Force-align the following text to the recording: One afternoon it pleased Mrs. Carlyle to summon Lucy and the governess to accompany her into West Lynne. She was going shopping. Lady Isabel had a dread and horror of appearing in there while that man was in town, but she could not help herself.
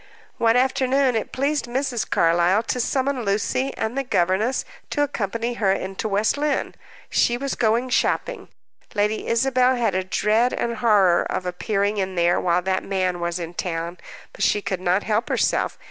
One 0.39 0.55
afternoon 0.57 1.15
it 1.15 1.31
pleased 1.31 1.65
Mrs. 1.67 2.09
Carlyle 2.09 2.63
to 2.63 2.79
summon 2.79 3.21
Lucy 3.23 3.71
and 3.77 3.95
the 3.95 4.01
governess 4.03 4.65
to 4.89 5.03
accompany 5.03 5.53
her 5.61 5.71
into 5.71 6.07
West 6.07 6.39
Lynne. 6.39 6.73
She 7.11 7.37
was 7.37 7.53
going 7.53 7.89
shopping. 7.89 8.47
Lady 8.95 9.27
Isabel 9.27 9.75
had 9.75 9.93
a 9.93 10.03
dread 10.03 10.53
and 10.53 10.77
horror 10.77 11.21
of 11.31 11.45
appearing 11.45 11.97
in 11.97 12.15
there 12.15 12.41
while 12.41 12.63
that 12.63 12.81
man 12.83 13.19
was 13.19 13.37
in 13.37 13.53
town, 13.53 13.99
but 14.33 14.41
she 14.41 14.59
could 14.59 14.81
not 14.81 15.03
help 15.03 15.29
herself. 15.29 15.77